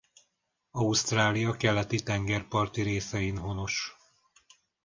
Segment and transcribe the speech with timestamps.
[0.71, 3.95] Ausztrália keleti tengerparti részein honos.